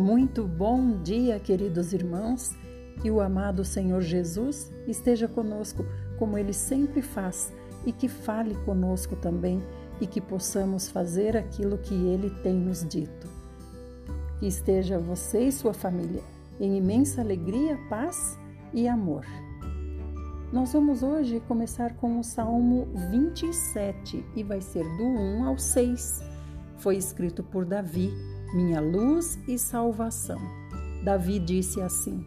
[0.00, 2.56] Muito bom dia, queridos irmãos.
[3.02, 5.84] Que o amado Senhor Jesus esteja conosco,
[6.18, 7.52] como ele sempre faz,
[7.84, 9.62] e que fale conosco também,
[10.00, 13.28] e que possamos fazer aquilo que ele tem nos dito.
[14.38, 16.22] Que esteja você e sua família
[16.58, 18.38] em imensa alegria, paz
[18.72, 19.26] e amor.
[20.50, 26.22] Nós vamos hoje começar com o Salmo 27 e vai ser do 1 ao 6.
[26.78, 28.10] Foi escrito por Davi
[28.52, 30.40] minha luz e salvação.
[31.04, 32.24] Davi disse assim: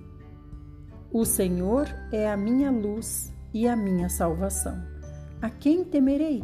[1.12, 4.81] O Senhor é a minha luz e a minha salvação.
[5.41, 6.44] A quem temerei?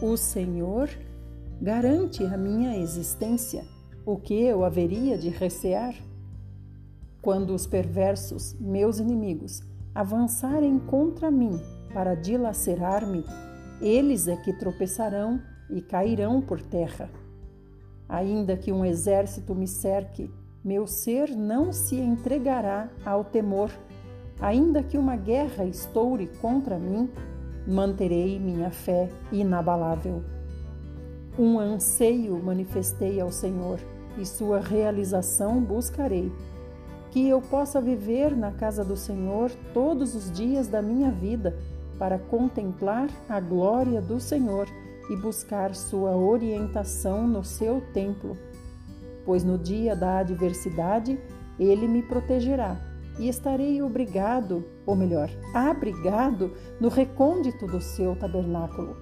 [0.00, 0.88] O Senhor
[1.60, 3.64] garante a minha existência.
[4.04, 5.94] O que eu haveria de recear?
[7.20, 11.58] Quando os perversos, meus inimigos, avançarem contra mim
[11.92, 13.24] para dilacerar-me,
[13.80, 17.10] eles é que tropeçarão e cairão por terra.
[18.08, 20.30] Ainda que um exército me cerque,
[20.64, 23.70] meu ser não se entregará ao temor.
[24.40, 27.08] Ainda que uma guerra estoure contra mim,
[27.66, 30.22] manterei minha fé inabalável.
[31.38, 33.80] Um anseio manifestei ao Senhor
[34.18, 36.32] e sua realização buscarei.
[37.10, 41.56] Que eu possa viver na casa do Senhor todos os dias da minha vida
[41.98, 44.68] para contemplar a glória do Senhor
[45.08, 48.36] e buscar sua orientação no seu templo,
[49.24, 51.18] pois no dia da adversidade
[51.58, 52.76] ele me protegerá
[53.18, 58.96] e estarei obrigado, ou melhor, abrigado no recôndito do seu tabernáculo.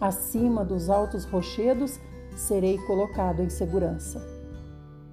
[0.00, 1.98] Acima dos altos rochedos
[2.36, 4.24] serei colocado em segurança.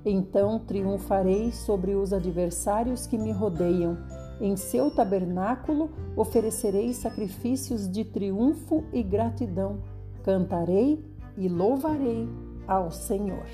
[0.06, 3.98] Então triunfarei sobre os adversários que me rodeiam
[4.40, 9.80] em seu tabernáculo oferecerei sacrifícios de triunfo e gratidão.
[10.24, 11.04] Cantarei
[11.38, 12.28] e louvarei
[12.68, 13.46] ao Senhor.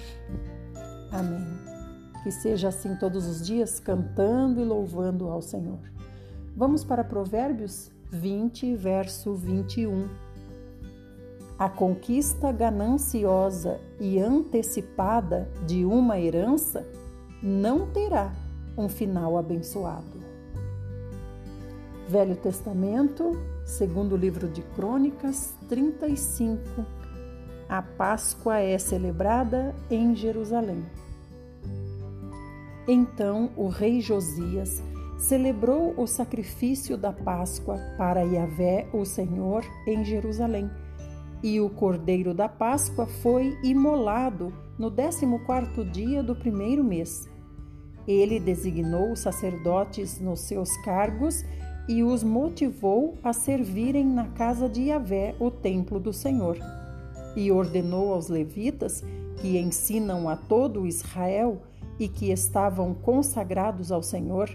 [1.12, 1.46] Amém.
[2.24, 5.80] Que seja assim todos os dias, cantando e louvando ao Senhor.
[6.56, 10.08] Vamos para Provérbios 20, verso 21.
[11.58, 16.86] A conquista gananciosa e antecipada de uma herança
[17.42, 18.34] não terá
[18.78, 20.31] um final abençoado.
[22.12, 26.86] Velho Testamento, segundo livro de Crônicas 35.
[27.70, 30.84] A Páscoa é celebrada em Jerusalém.
[32.86, 34.84] Então o rei Josias
[35.18, 40.70] celebrou o sacrifício da Páscoa para Yahvé, o Senhor, em Jerusalém.
[41.42, 47.30] E o cordeiro da Páscoa foi imolado no décimo quarto dia do primeiro mês.
[48.06, 51.46] Ele designou os sacerdotes nos seus cargos
[51.92, 56.58] e os motivou a servirem na casa de Yahvé, o templo do Senhor.
[57.36, 59.04] E ordenou aos levitas,
[59.42, 61.62] que ensinam a todo Israel
[62.00, 64.50] e que estavam consagrados ao Senhor,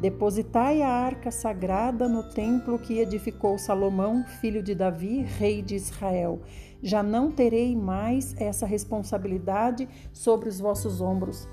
[0.00, 6.42] depositai a arca sagrada no templo que edificou Salomão, filho de Davi, rei de Israel.
[6.80, 11.48] Já não terei mais essa responsabilidade sobre os vossos ombros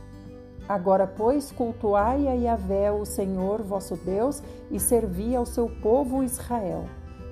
[0.69, 6.85] Agora, pois, cultuai a Yahvé, o Senhor vosso Deus, e servi ao seu povo Israel.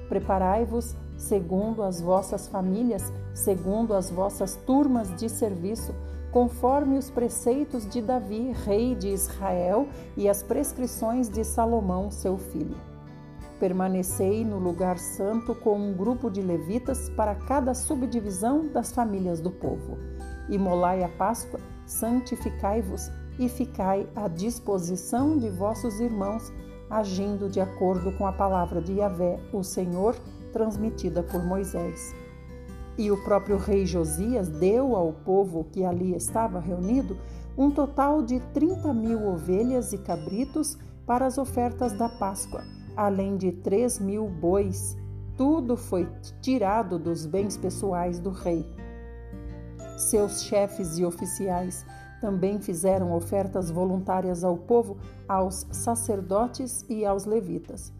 [0.10, 5.94] Preparai-vos segundo as vossas famílias, segundo as vossas turmas de serviço,
[6.32, 12.76] conforme os preceitos de Davi, rei de Israel, e as prescrições de Salomão, seu filho.
[13.60, 19.52] Permanecei no lugar santo com um grupo de levitas para cada subdivisão das famílias do
[19.52, 19.96] povo.
[20.50, 26.52] Imolai a Páscoa, santificai-vos e ficai à disposição de vossos irmãos,
[26.90, 30.16] agindo de acordo com a palavra de Yahvé, o Senhor,
[30.52, 32.16] transmitida por Moisés.
[32.98, 37.18] E o próprio rei Josias deu ao povo que ali estava reunido
[37.58, 42.64] um total de 30 mil ovelhas e cabritos para as ofertas da Páscoa,
[42.96, 44.98] além de 3 mil bois.
[45.36, 46.08] Tudo foi
[46.42, 48.66] tirado dos bens pessoais do rei.
[49.98, 51.86] Seus chefes e oficiais
[52.20, 54.98] também fizeram ofertas voluntárias ao povo,
[55.28, 57.92] aos sacerdotes e aos levitas.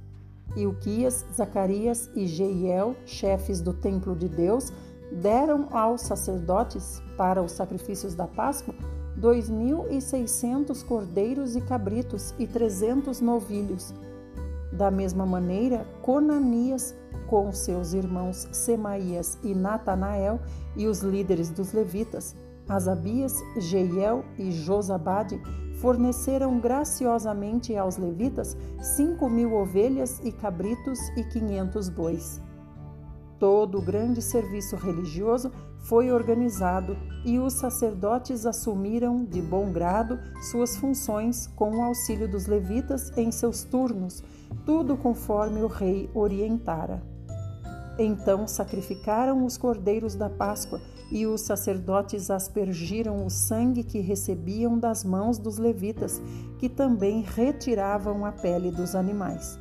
[0.56, 4.72] Ilquias, Zacarias e Jeiel, chefes do templo de Deus,
[5.12, 8.74] deram aos sacerdotes, para os sacrifícios da Páscoa,
[9.16, 13.94] dois mil e seiscentos cordeiros e cabritos e trezentos novilhos.
[14.72, 16.94] Da mesma maneira, Conanias,
[17.28, 20.40] com seus irmãos Semaías e Natanael
[20.76, 22.36] e os líderes dos levitas,
[22.68, 25.42] Asabias, Jeiel e Josabade
[25.80, 28.58] forneceram graciosamente aos levitas
[28.96, 32.42] cinco mil ovelhas e cabritos e quinhentos bois.
[33.40, 40.20] Todo o grande serviço religioso foi organizado e os sacerdotes assumiram de bom grado
[40.50, 44.24] suas funções com o auxílio dos levitas em seus turnos,
[44.66, 47.02] tudo conforme o rei orientara.
[48.00, 50.82] Então sacrificaram os cordeiros da Páscoa
[51.12, 56.22] e os sacerdotes aspergiram o sangue que recebiam das mãos dos levitas,
[56.58, 59.60] que também retiravam a pele dos animais.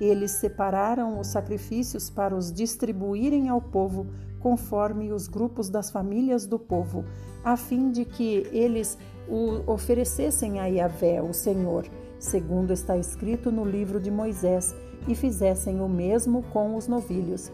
[0.00, 4.06] Eles separaram os sacrifícios para os distribuírem ao povo,
[4.38, 7.04] conforme os grupos das famílias do povo,
[7.44, 8.96] a fim de que eles
[9.28, 11.86] o oferecessem a Yahvé, o Senhor,
[12.18, 14.74] segundo está escrito no livro de Moisés,
[15.06, 17.52] e fizessem o mesmo com os novilhos.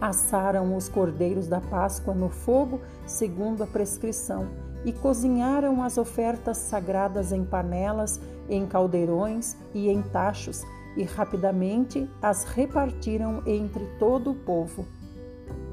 [0.00, 4.48] Assaram os cordeiros da Páscoa no fogo, segundo a prescrição,
[4.84, 10.62] e cozinharam as ofertas sagradas em panelas, em caldeirões e em tachos,
[10.96, 14.86] e rapidamente as repartiram entre todo o povo.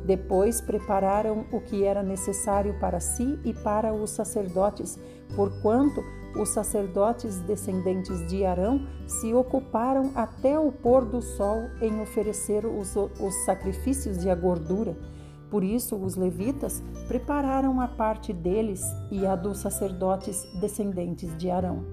[0.06, 4.98] Depois prepararam o que era necessário para si e para os sacerdotes,
[5.36, 6.04] porquanto
[6.36, 12.96] os sacerdotes descendentes de Arão se ocuparam até o pôr do sol em oferecer os,
[12.96, 14.98] os sacrifícios de a gordura.
[15.50, 18.82] Por isso, os levitas prepararam a parte deles
[19.12, 21.86] e a dos sacerdotes descendentes de Arão.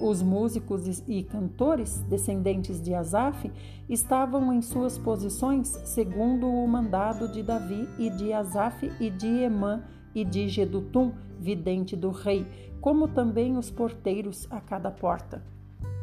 [0.00, 3.52] Os músicos e cantores, descendentes de Asaf,
[3.88, 9.84] estavam em suas posições segundo o mandado de Davi e de Asaf e de Emã
[10.14, 12.46] e de Gedutum, vidente do rei,
[12.80, 15.42] como também os porteiros a cada porta.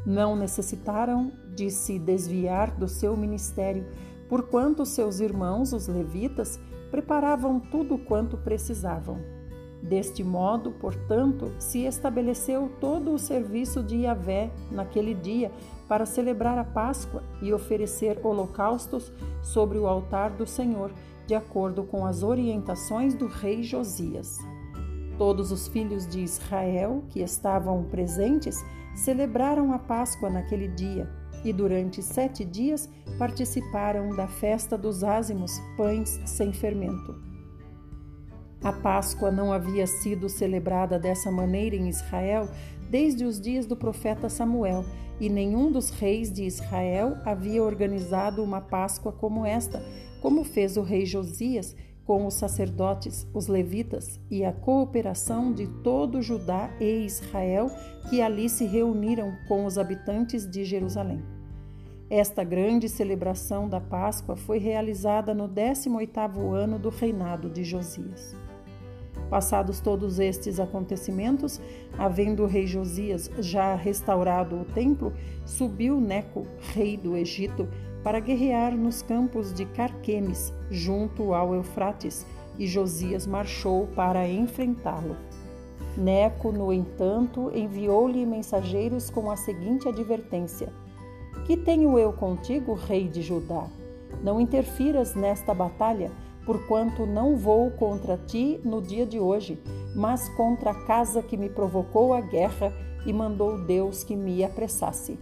[0.06, 3.86] Não necessitaram de se desviar do seu ministério,
[4.27, 6.59] porquanto seus irmãos, os levitas,
[6.91, 9.18] preparavam tudo quanto precisavam.
[9.81, 15.51] Deste modo, portanto, se estabeleceu todo o serviço de Yahvé naquele dia
[15.88, 19.12] para celebrar a Páscoa e oferecer holocaustos
[19.42, 20.92] sobre o altar do Senhor,
[21.25, 24.38] de acordo com as orientações do rei Josias.
[25.19, 28.56] Todos os filhos de Israel que estavam presentes
[28.95, 31.10] celebraram a Páscoa naquele dia
[31.44, 37.21] e durante sete dias participaram da festa dos ázimos, pães sem fermento.
[38.63, 42.48] A Páscoa não havia sido celebrada dessa maneira em Israel
[42.89, 44.86] desde os dias do profeta Samuel,
[45.19, 49.83] e nenhum dos reis de Israel havia organizado uma Páscoa como esta,
[50.21, 51.75] como fez o rei Josias
[52.09, 57.69] com os sacerdotes, os levitas e a cooperação de todo Judá e Israel
[58.09, 61.23] que ali se reuniram com os habitantes de Jerusalém.
[62.09, 68.35] Esta grande celebração da Páscoa foi realizada no 18º ano do reinado de Josias.
[69.30, 71.62] Passados todos estes acontecimentos,
[71.98, 75.14] havendo o rei Josias já restaurado o templo,
[75.46, 77.68] subiu Neco, rei do Egito,
[78.04, 82.26] para guerrear nos campos de Carquemes, junto ao Eufrates,
[82.58, 85.16] e Josias marchou para enfrentá-lo.
[85.96, 90.72] Neco, no entanto, enviou-lhe mensageiros com a seguinte advertência:
[91.46, 93.68] Que tenho eu contigo, rei de Judá?
[94.24, 96.12] Não interfiras nesta batalha,
[96.50, 99.62] porquanto não vou contra ti no dia de hoje,
[99.96, 102.74] mas contra a casa que me provocou a guerra
[103.06, 105.19] e mandou Deus que me apressasse.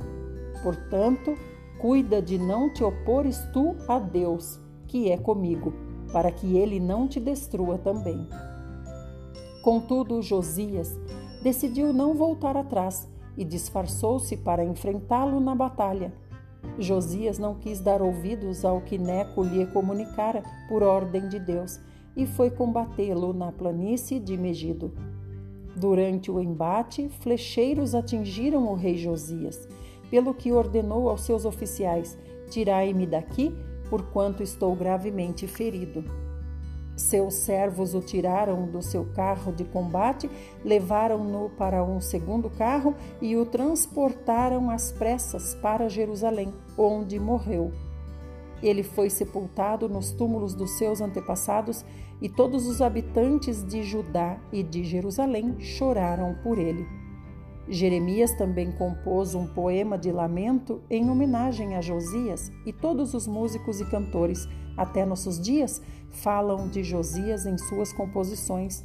[0.63, 1.35] Portanto,
[1.79, 4.57] cuida de não te opores tu a Deus,
[4.87, 5.73] que é comigo,
[6.13, 8.25] para que ele não te destrua também.
[9.61, 10.97] Contudo, Josias
[11.43, 16.13] decidiu não voltar atrás e disfarçou-se para enfrentá-lo na batalha.
[16.79, 21.79] Josias não quis dar ouvidos ao que Neco lhe comunicara por ordem de Deus
[22.15, 24.91] e foi combatê-lo na planície de Megido.
[25.75, 29.67] Durante o embate, flecheiros atingiram o rei Josias,
[30.09, 32.17] pelo que ordenou aos seus oficiais:
[32.49, 33.55] Tirai-me daqui,
[33.89, 36.03] porquanto estou gravemente ferido.
[36.97, 40.27] Seus servos o tiraram do seu carro de combate,
[40.65, 47.71] levaram-no para um segundo carro e o transportaram às pressas para Jerusalém, onde morreu.
[48.63, 51.85] Ele foi sepultado nos túmulos dos seus antepassados
[52.19, 56.83] e todos os habitantes de Judá e de Jerusalém choraram por ele.
[57.69, 63.81] Jeremias também compôs um poema de lamento em homenagem a Josias, e todos os músicos
[63.81, 68.83] e cantores, até nossos dias, falam de Josias em suas composições.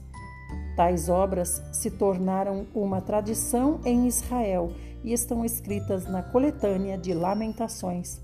[0.76, 4.73] Tais obras se tornaram uma tradição em Israel
[5.05, 8.21] e estão escritas na coletânea de Lamentações.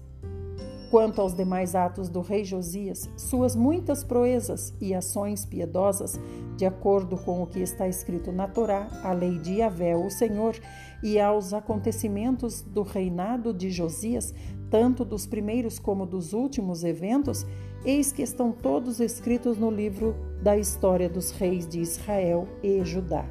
[0.91, 6.19] Quanto aos demais atos do rei Josias, suas muitas proezas e ações piedosas,
[6.57, 10.59] de acordo com o que está escrito na Torá, a lei de Yahvé, o Senhor,
[11.03, 14.35] e aos acontecimentos do reinado de Josias,
[14.71, 17.47] tanto dos primeiros como dos últimos eventos,
[17.85, 23.25] eis que estão todos escritos no livro da história dos reis de Israel e Judá.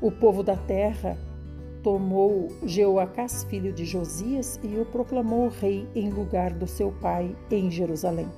[0.00, 1.16] O povo da terra
[1.82, 7.70] tomou Jeoacás, filho de Josias, e o proclamou rei em lugar do seu pai em
[7.70, 8.28] Jerusalém.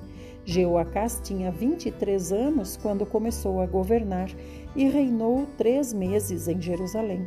[0.45, 4.29] Jeoacás tinha 23 anos quando começou a governar
[4.75, 7.25] e reinou três meses em Jerusalém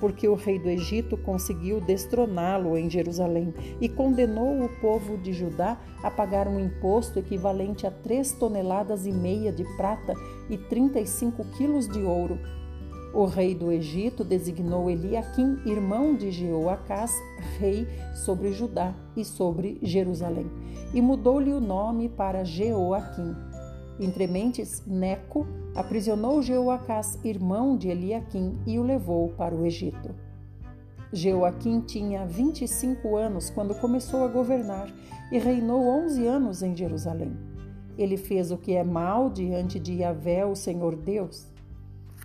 [0.00, 5.78] porque o rei do Egito conseguiu destroná-lo em Jerusalém e condenou o povo de Judá
[6.02, 10.14] a pagar um imposto equivalente a três toneladas e meia de prata
[10.50, 12.38] e 35 quilos de ouro.
[13.14, 17.14] O rei do Egito designou Eliaquim, irmão de Jeoacás,
[17.58, 20.50] rei sobre Judá e sobre Jerusalém,
[20.92, 23.34] e mudou-lhe o nome para Jeoaquim.
[23.98, 30.14] Entre mentes, Neco aprisionou Jeoacás, irmão de Eliaquim, e o levou para o Egito.
[31.12, 34.92] Jeoaquim tinha 25 anos quando começou a governar
[35.32, 37.34] e reinou 11 anos em Jerusalém.
[37.96, 41.46] Ele fez o que é mal diante de Yahvé, o Senhor Deus.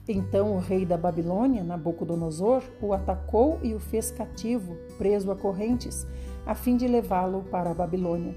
[0.07, 6.05] Então o rei da Babilônia, Nabucodonosor, o atacou e o fez cativo, preso a correntes,
[6.45, 8.35] a fim de levá-lo para a Babilônia.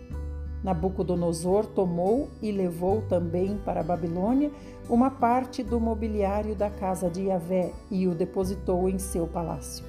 [0.65, 4.51] Nabucodonosor tomou e levou também para a Babilônia
[4.89, 9.85] uma parte do mobiliário da casa de Yahvé e o depositou em seu palácio.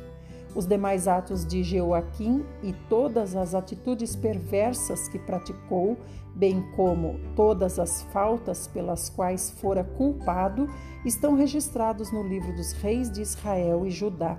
[0.53, 5.98] Os demais atos de Jeoaquim e todas as atitudes perversas que praticou,
[6.34, 10.70] bem como todas as faltas pelas quais fora culpado,
[11.05, 14.38] estão registrados no livro dos reis de Israel e Judá.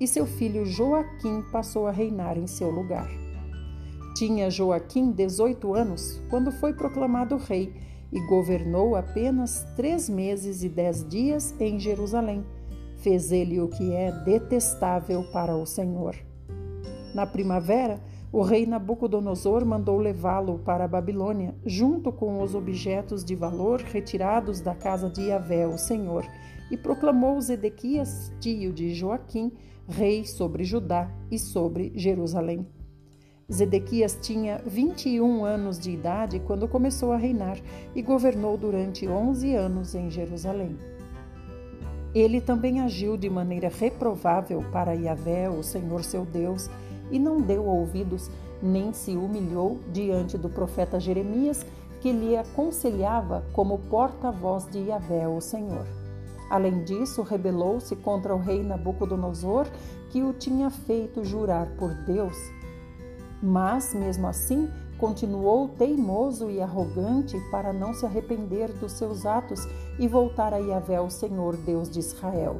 [0.00, 3.25] E seu filho Joaquim passou a reinar em seu lugar.
[4.16, 7.74] Tinha Joaquim 18 anos quando foi proclamado rei
[8.10, 12.42] e governou apenas três meses e dez dias em Jerusalém.
[12.96, 16.16] Fez ele o que é detestável para o Senhor.
[17.14, 18.00] Na primavera,
[18.32, 24.62] o rei Nabucodonosor mandou levá-lo para a Babilônia, junto com os objetos de valor retirados
[24.62, 26.24] da casa de Yahvé, o Senhor,
[26.70, 29.52] e proclamou Zedequias, tio de Joaquim,
[29.86, 32.66] rei sobre Judá e sobre Jerusalém.
[33.52, 37.56] Zedequias tinha 21 anos de idade quando começou a reinar
[37.94, 40.76] e governou durante 11 anos em Jerusalém.
[42.12, 46.68] Ele também agiu de maneira reprovável para Yahvé, o Senhor seu Deus,
[47.08, 48.28] e não deu ouvidos
[48.60, 51.64] nem se humilhou diante do profeta Jeremias,
[52.00, 55.86] que lhe aconselhava como porta-voz de Yahvé, o Senhor.
[56.50, 59.66] Além disso, rebelou-se contra o rei Nabucodonosor,
[60.10, 62.55] que o tinha feito jurar por Deus
[63.42, 69.66] mas, mesmo assim, continuou teimoso e arrogante para não se arrepender dos seus atos
[69.98, 72.56] e voltar a Yahvé, o Senhor Deus de Israel.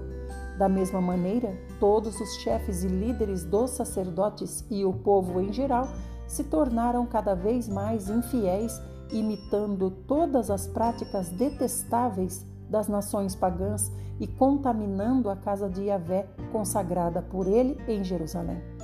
[0.58, 5.88] Da mesma maneira, todos os chefes e líderes dos sacerdotes e o povo em geral
[6.26, 8.80] se tornaram cada vez mais infiéis,
[9.12, 17.22] imitando todas as práticas detestáveis das nações pagãs e contaminando a casa de Yahvé consagrada
[17.22, 18.75] por ele em Jerusalém.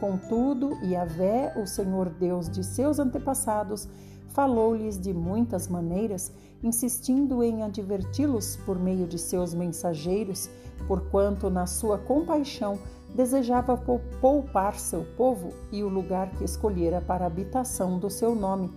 [0.00, 3.88] Contudo, Yahvé, o Senhor Deus de seus antepassados,
[4.28, 10.48] falou-lhes de muitas maneiras, insistindo em adverti-los por meio de seus mensageiros,
[10.86, 12.78] porquanto, na sua compaixão,
[13.14, 13.76] desejava
[14.20, 18.70] poupar seu povo e o lugar que escolhera para a habitação do seu nome.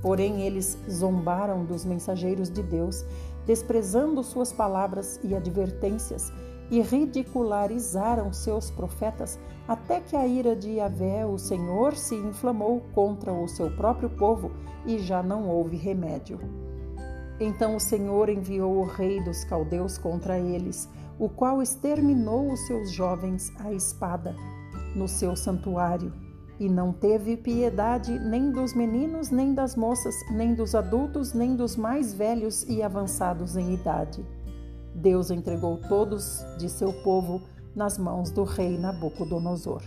[0.00, 3.04] Porém, eles zombaram dos mensageiros de Deus,
[3.46, 6.32] desprezando suas palavras e advertências,
[6.74, 9.38] e ridicularizaram seus profetas,
[9.68, 14.50] até que a ira de Yahvé, o Senhor, se inflamou contra o seu próprio povo
[14.84, 16.40] e já não houve remédio.
[17.38, 22.90] Então o Senhor enviou o rei dos caldeus contra eles, o qual exterminou os seus
[22.90, 24.34] jovens à espada
[24.96, 26.12] no seu santuário,
[26.58, 31.76] e não teve piedade nem dos meninos, nem das moças, nem dos adultos, nem dos
[31.76, 34.26] mais velhos e avançados em idade.
[34.94, 37.42] Deus entregou todos de seu povo
[37.74, 39.82] nas mãos do rei Nabucodonosor.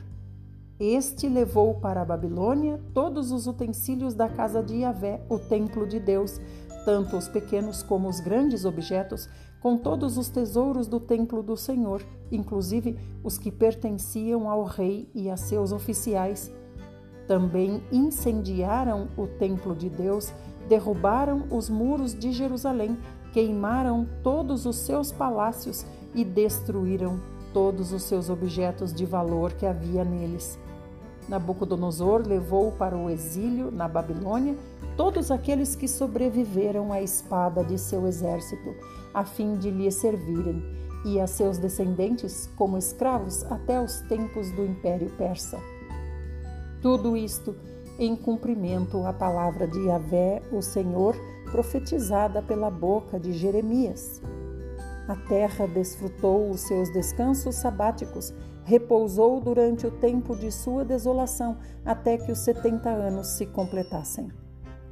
[0.79, 5.99] Este levou para a Babilônia todos os utensílios da casa de Yahvé, o templo de
[5.99, 6.39] Deus,
[6.85, 9.27] tanto os pequenos como os grandes objetos,
[9.59, 15.29] com todos os tesouros do templo do Senhor, inclusive os que pertenciam ao rei e
[15.31, 16.53] a seus oficiais.
[17.27, 20.31] Também incendiaram o templo de Deus,
[20.69, 22.97] derrubaram os muros de Jerusalém
[23.37, 27.19] queimaram todos os seus palácios e destruíram
[27.53, 30.57] todos os seus objetos de valor que havia neles.
[31.29, 34.57] Nabucodonosor levou para o exílio na Babilônia
[34.95, 38.73] todos aqueles que sobreviveram à espada de seu exército,
[39.13, 40.59] a fim de lhe servirem,
[41.05, 45.59] e a seus descendentes como escravos até os tempos do Império Persa.
[46.81, 47.55] Tudo isto
[47.99, 51.15] em cumprimento à palavra de Yahvé, o Senhor,
[51.51, 54.21] profetizada pela boca de Jeremias.
[55.07, 58.33] A terra desfrutou os seus descansos sabáticos,
[58.65, 64.29] repousou durante o tempo de sua desolação, até que os setenta anos se completassem.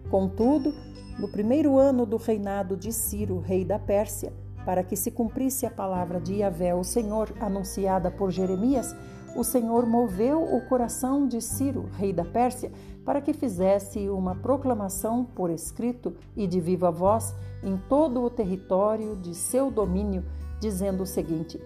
[0.10, 0.74] Contudo,
[1.20, 4.32] no primeiro ano do reinado de Ciro, rei da Pérsia,
[4.66, 8.96] para que se cumprisse a palavra de Yahvé, o Senhor, anunciada por Jeremias,
[9.36, 12.72] o Senhor moveu o coração de Ciro, rei da Pérsia,
[13.04, 19.16] para que fizesse uma proclamação por escrito e de viva voz em todo o território
[19.18, 20.24] de seu domínio,
[20.60, 21.60] dizendo o seguinte: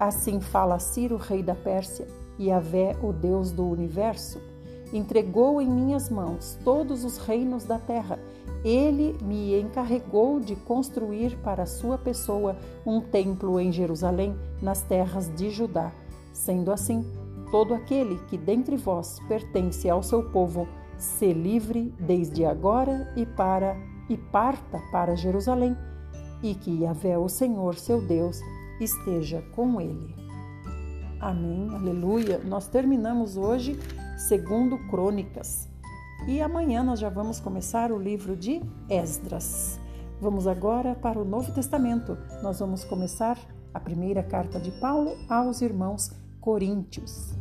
[0.00, 2.06] Assim fala Ciro, rei da Pérsia,
[2.38, 4.40] e Avé, o Deus do universo,
[4.92, 8.18] entregou em minhas mãos todos os reinos da terra.
[8.64, 15.50] Ele me encarregou de construir para sua pessoa um templo em Jerusalém, nas terras de
[15.50, 15.92] Judá.
[16.32, 17.04] Sendo assim,
[17.50, 23.76] todo aquele que dentre vós pertence ao seu povo, se livre desde agora e para
[24.08, 25.76] e parta para Jerusalém,
[26.42, 28.40] e que Yahvé, o Senhor, seu Deus,
[28.80, 30.14] esteja com ele.
[31.20, 31.68] Amém.
[31.74, 32.38] Aleluia.
[32.44, 33.78] Nós terminamos hoje
[34.16, 35.68] segundo Crônicas.
[36.26, 39.80] E amanhã nós já vamos começar o livro de Esdras.
[40.20, 42.16] Vamos agora para o Novo Testamento.
[42.42, 43.38] Nós vamos começar
[43.72, 46.10] a primeira carta de Paulo aos irmãos
[46.40, 47.34] Coríntios.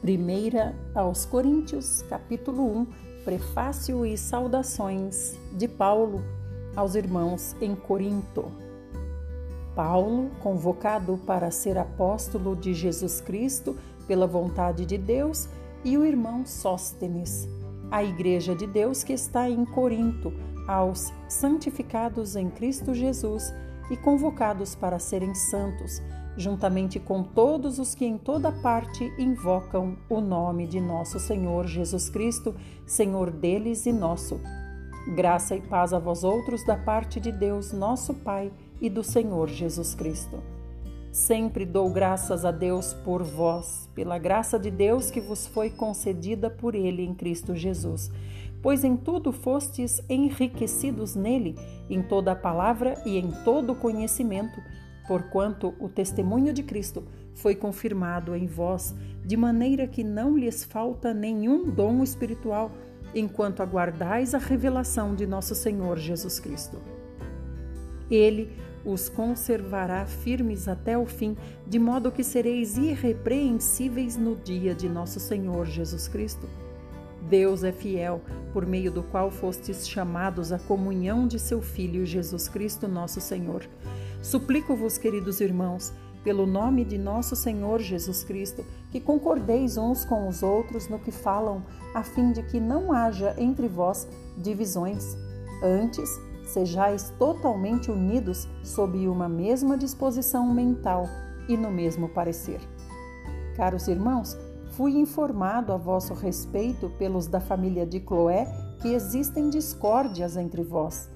[0.00, 2.86] Primeira aos Coríntios, capítulo 1,
[3.24, 6.22] prefácio e saudações de Paulo
[6.76, 8.52] aos irmãos em Corinto.
[9.74, 15.48] Paulo, convocado para ser apóstolo de Jesus Cristo pela vontade de Deus,
[15.84, 17.48] e o irmão Sóstenes,
[17.90, 20.32] a igreja de Deus que está em Corinto,
[20.66, 23.52] aos santificados em Cristo Jesus
[23.90, 26.00] e convocados para serem santos
[26.36, 32.10] juntamente com todos os que em toda parte invocam o nome de nosso Senhor Jesus
[32.10, 32.54] Cristo,
[32.86, 34.40] Senhor deles e nosso.
[35.14, 39.48] Graça e paz a vós outros da parte de Deus, nosso Pai, e do Senhor
[39.48, 40.42] Jesus Cristo.
[41.14, 46.50] Sempre dou graças a Deus por vós, pela graça de Deus que vos foi concedida
[46.50, 48.10] por Ele em Cristo Jesus,
[48.60, 51.54] pois em tudo fostes enriquecidos nele,
[51.88, 54.60] em toda a palavra e em todo conhecimento,
[55.06, 58.92] porquanto o testemunho de Cristo foi confirmado em vós,
[59.24, 62.72] de maneira que não lhes falta nenhum dom espiritual,
[63.14, 66.82] enquanto aguardais a revelação de nosso Senhor Jesus Cristo.
[68.10, 68.50] Ele
[68.84, 75.18] os conservará firmes até o fim, de modo que sereis irrepreensíveis no dia de nosso
[75.18, 76.48] Senhor Jesus Cristo.
[77.28, 78.20] Deus é fiel,
[78.52, 83.66] por meio do qual fostes chamados à comunhão de seu Filho Jesus Cristo, nosso Senhor
[84.24, 85.92] Suplico-vos, queridos irmãos,
[86.24, 91.10] pelo nome de nosso Senhor Jesus Cristo, que concordeis uns com os outros no que
[91.10, 91.62] falam,
[91.94, 95.14] a fim de que não haja entre vós divisões.
[95.62, 96.08] Antes,
[96.44, 101.08] sejais totalmente unidos sob uma mesma disposição mental
[101.48, 102.60] e no mesmo parecer.
[103.56, 104.36] Caros irmãos,
[104.72, 108.46] fui informado a vosso respeito pelos da família de Cloé
[108.80, 111.08] que existem discórdias entre vós.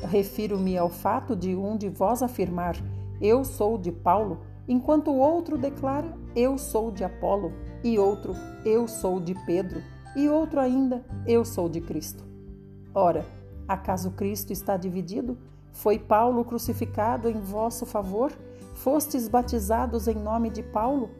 [0.00, 2.76] Refiro-me ao fato de um de vós afirmar:
[3.20, 8.86] Eu sou de Paulo, enquanto o outro declara: Eu sou de Apolo, e outro: Eu
[8.86, 9.82] sou de Pedro,
[10.14, 12.24] e outro ainda: Eu sou de Cristo.
[12.94, 13.24] Ora,
[13.68, 15.36] acaso Cristo está dividido?
[15.72, 18.32] Foi Paulo crucificado em vosso favor?
[18.74, 21.10] Fostes batizados em nome de Paulo?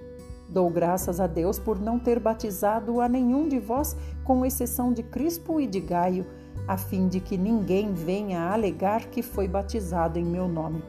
[0.49, 5.03] Dou graças a Deus por não ter batizado a nenhum de vós, com exceção de
[5.03, 6.27] Crispo e de Gaio
[6.67, 10.83] a fim de que ninguém venha alegar que foi batizado em meu nome.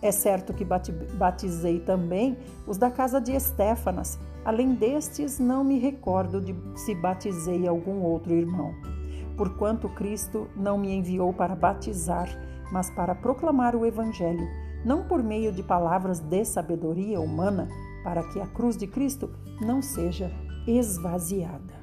[0.00, 4.18] É certo que batizei também os da casa de Estéfanas.
[4.44, 8.72] Além destes, não me recordo de se batizei algum outro irmão.
[9.38, 12.28] Porquanto Cristo não me enviou para batizar,
[12.72, 14.46] mas para proclamar o Evangelho,
[14.84, 17.68] não por meio de palavras de sabedoria humana,
[18.02, 20.30] para que a cruz de Cristo não seja
[20.66, 21.78] esvaziada.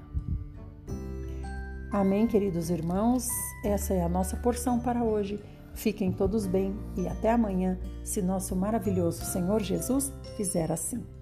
[1.91, 3.25] Amém, queridos irmãos?
[3.63, 5.41] Essa é a nossa porção para hoje.
[5.73, 11.14] Fiquem todos bem e até amanhã, se nosso maravilhoso Senhor Jesus fizer assim.